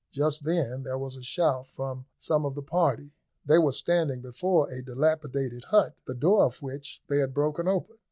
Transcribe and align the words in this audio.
Just 0.11 0.45
then 0.45 0.81
here 0.83 0.97
was 0.97 1.15
a 1.15 1.21
shout 1.21 1.67
from 1.67 2.07
some 2.17 2.43
of 2.43 2.55
the 2.55 2.63
party. 2.63 3.11
They 3.45 3.59
were 3.59 3.71
standing 3.71 4.19
before 4.21 4.67
a 4.71 4.81
dilapidated 4.81 5.65
hut, 5.65 5.93
the 6.07 6.15
door 6.15 6.43
of 6.43 6.63
which 6.63 7.03
they 7.07 7.19
had 7.19 7.35
broken 7.35 7.67
open. 7.67 7.97